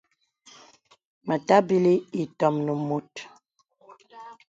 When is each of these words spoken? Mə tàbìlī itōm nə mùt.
Mə 1.27 1.35
tàbìlī 1.47 1.93
itōm 2.21 2.55
nə 2.65 2.73
mùt. 2.87 3.11